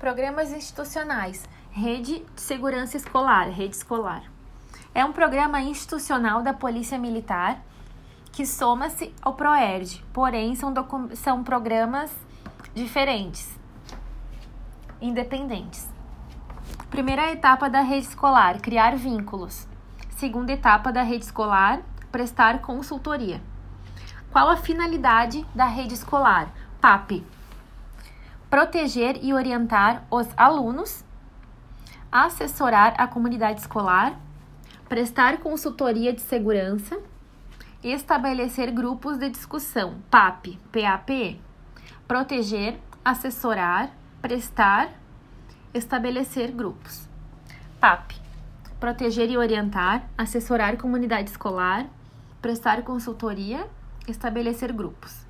[0.00, 1.46] Programas institucionais.
[1.70, 4.22] Rede de Segurança Escolar, Rede Escolar.
[4.94, 7.60] É um programa institucional da Polícia Militar
[8.32, 10.72] que soma-se ao PROERD, porém são,
[11.12, 12.10] são programas
[12.74, 13.46] diferentes,
[15.02, 15.86] independentes.
[16.88, 19.68] Primeira etapa da rede escolar: criar vínculos.
[20.16, 23.42] Segunda etapa da rede escolar: prestar consultoria.
[24.32, 26.48] Qual a finalidade da rede escolar?
[26.80, 27.22] PAP
[28.50, 31.04] proteger e orientar os alunos,
[32.10, 34.18] assessorar a comunidade escolar,
[34.88, 36.98] prestar consultoria de segurança,
[37.82, 41.40] estabelecer grupos de discussão, PAP, PAP,
[42.08, 44.90] proteger, assessorar, prestar,
[45.72, 47.08] estabelecer grupos.
[47.78, 48.14] PAP,
[48.80, 51.86] proteger e orientar, assessorar comunidade escolar,
[52.42, 53.64] prestar consultoria,
[54.08, 55.29] estabelecer grupos.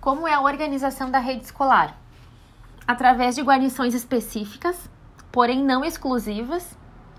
[0.00, 1.94] Como é a organização da rede escolar?
[2.88, 4.88] Através de guarnições específicas,
[5.30, 6.74] porém não exclusivas.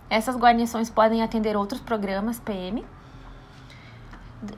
[0.10, 2.84] Essas guarnições podem atender outros programas PM.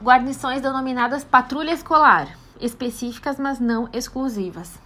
[0.02, 4.80] Guarnições denominadas patrulha escolar, específicas, mas não exclusivas.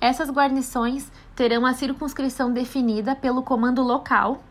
[0.00, 4.42] Essas guarnições terão a circunscrição definida pelo comando local.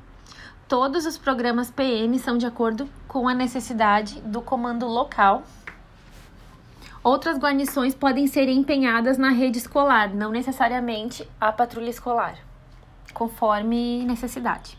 [0.69, 5.43] Todos os programas PM são de acordo com a necessidade do comando local
[7.07, 12.37] Outras guarnições podem ser empenhadas na rede escolar, não necessariamente a patrulha escolar,
[13.13, 14.77] conforme necessidade.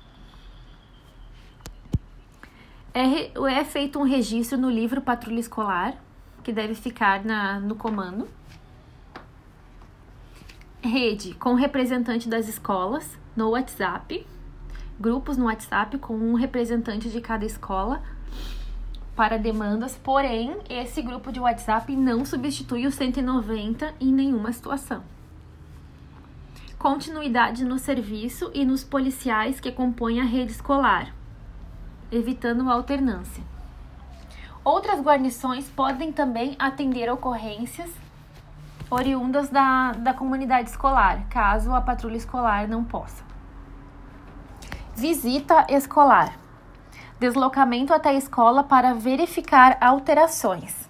[2.92, 5.94] É, é feito um registro no livro Patrulha Escolar,
[6.44, 8.28] que deve ficar na, no comando.
[10.82, 14.26] Rede com representante das escolas no WhatsApp.
[15.00, 18.02] Grupos no WhatsApp com um representante de cada escola
[19.18, 25.02] para demandas, porém, esse grupo de WhatsApp não substitui o 190 em nenhuma situação.
[26.78, 31.12] Continuidade no serviço e nos policiais que compõem a rede escolar,
[32.12, 33.42] evitando a alternância.
[34.62, 37.90] Outras guarnições podem também atender ocorrências
[38.88, 43.24] oriundas da, da comunidade escolar, caso a patrulha escolar não possa.
[44.94, 46.38] Visita escolar
[47.18, 50.88] deslocamento até a escola para verificar alterações.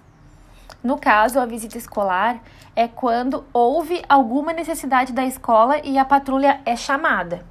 [0.83, 2.39] No caso, a visita escolar
[2.75, 7.45] é quando houve alguma necessidade da escola e a patrulha é chamada,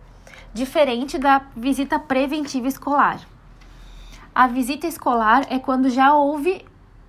[0.54, 3.20] diferente da visita preventiva escolar.
[4.34, 6.64] A visita escolar é quando já houve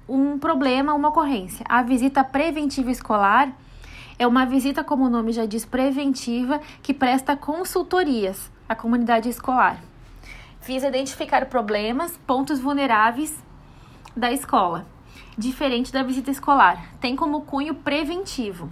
[0.08, 1.63] um problema, uma ocorrência.
[1.69, 3.50] A visita preventiva escolar
[4.18, 9.79] é uma visita, como o nome já diz, preventiva, que presta consultorias à comunidade escolar
[10.69, 13.44] visa identificar problemas, pontos vulneráveis
[14.16, 14.85] da escola,
[15.35, 16.94] diferente da visita escolar.
[17.02, 18.72] Tem como cunho preventivo,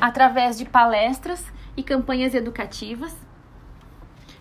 [0.00, 1.44] através de palestras
[1.76, 3.12] e campanhas educativas,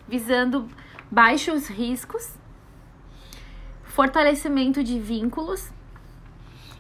[0.07, 0.69] visando
[1.09, 2.38] baixos riscos,
[3.85, 5.72] fortalecimento de vínculos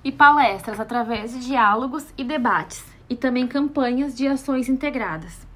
[0.03, 5.47] e palestras através de diálogos e debates, e também campanhas de ações integradas.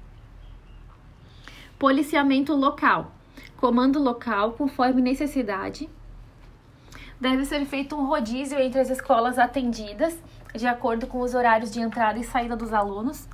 [1.78, 3.13] Policiamento local
[3.64, 5.88] comando local conforme necessidade.
[7.18, 10.22] Deve ser feito um rodízio entre as escolas atendidas,
[10.54, 13.26] de acordo com os horários de entrada e saída dos alunos,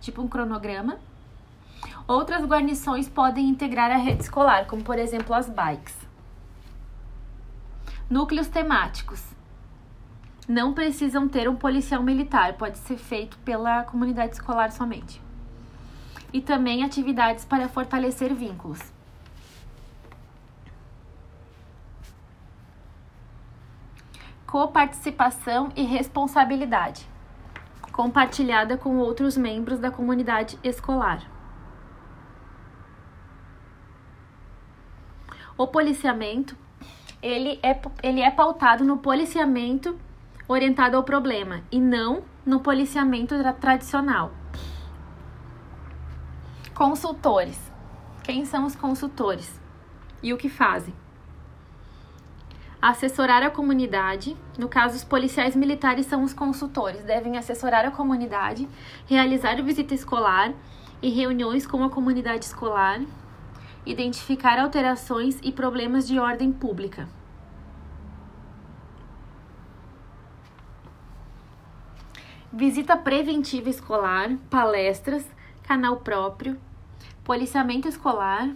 [0.00, 1.00] tipo um cronograma.
[2.06, 5.96] Outras guarnições podem integrar a rede escolar, como por exemplo as bikes.
[8.08, 9.20] Núcleos temáticos.
[10.46, 15.20] Não precisam ter um policial militar, pode ser feito pela comunidade escolar somente.
[16.32, 18.94] E também atividades para fortalecer vínculos.
[24.56, 27.06] Coparticipação e responsabilidade,
[27.92, 31.30] compartilhada com outros membros da comunidade escolar.
[35.58, 36.56] O policiamento,
[37.20, 39.94] ele é, ele é pautado no policiamento
[40.48, 44.32] orientado ao problema e não no policiamento tra tradicional.
[46.74, 47.60] Consultores.
[48.24, 49.60] Quem são os consultores?
[50.22, 50.94] E o que fazem?
[52.80, 54.36] Assessorar a comunidade.
[54.58, 58.68] No caso, os policiais militares são os consultores, devem assessorar a comunidade,
[59.06, 60.52] realizar visita escolar
[61.02, 63.00] e reuniões com a comunidade escolar,
[63.84, 67.08] identificar alterações e problemas de ordem pública.
[72.52, 75.26] Visita preventiva escolar, palestras,
[75.62, 76.58] canal próprio,
[77.22, 78.48] policiamento escolar,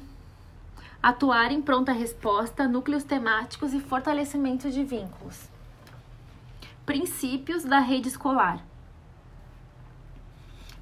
[1.03, 5.49] atuar em pronta resposta, núcleos temáticos e fortalecimento de vínculos.
[6.85, 8.63] Princípios da rede escolar.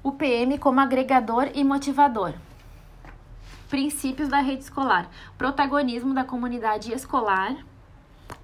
[0.03, 2.33] O PM como agregador e motivador.
[3.69, 7.55] Princípios da rede escolar: protagonismo da comunidade escolar,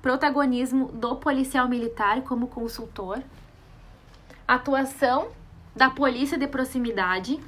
[0.01, 3.23] protagonismo do policial militar como consultor,
[4.47, 5.29] atuação
[5.75, 7.39] da polícia de proximidade,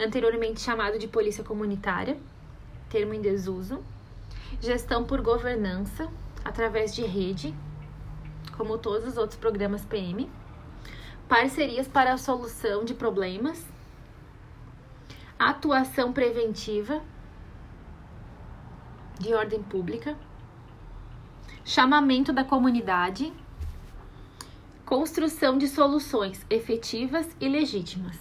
[0.00, 2.18] anteriormente chamado de polícia comunitária,
[2.88, 3.82] termo em desuso,
[4.60, 6.08] gestão por governança
[6.44, 7.54] através de rede,
[8.56, 10.28] como todos os outros programas PM
[11.28, 13.62] parcerias para a solução de problemas,
[15.38, 17.02] atuação preventiva
[19.20, 20.16] de ordem pública,
[21.64, 23.30] chamamento da comunidade,
[24.86, 28.16] construção de soluções efetivas e legítimas.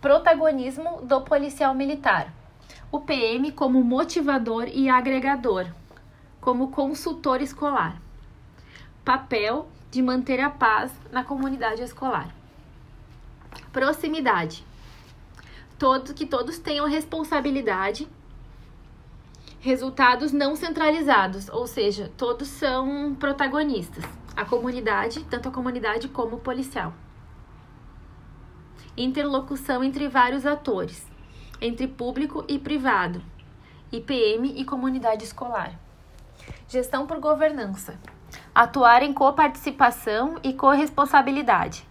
[0.00, 2.32] Protagonismo do policial militar.
[2.96, 5.66] O PM como motivador e agregador,
[6.40, 8.00] como consultor escolar.
[9.04, 12.34] Papel de manter a paz na comunidade escolar.
[13.70, 14.64] Proximidade.
[15.78, 18.08] Todos que todos tenham responsabilidade.
[19.60, 24.04] Resultados não centralizados, ou seja, todos são protagonistas.
[24.34, 26.94] A comunidade, tanto a comunidade como o policial.
[28.96, 31.06] Interlocução entre vários atores,
[31.60, 33.22] entre público e privado,
[33.92, 35.78] IPM e comunidade escolar.
[36.68, 37.98] Gestão por governança
[38.54, 41.86] atuar em coparticipação e corresponsabilidade.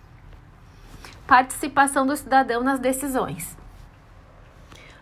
[1.28, 3.56] Participação do cidadão nas decisões.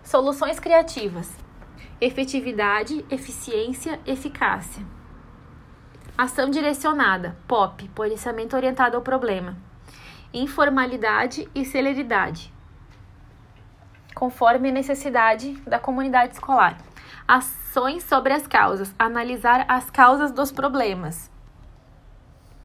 [0.04, 1.32] Soluções criativas.
[2.00, 4.86] Efetividade, eficiência, eficácia.
[6.18, 9.58] Ação direcionada, POP, policiamento orientado ao problema.
[10.34, 12.54] Informalidade e celeridade.
[14.24, 16.78] Conforme a necessidade da comunidade escolar.
[17.28, 21.30] Ações sobre as causas, analisar as causas dos problemas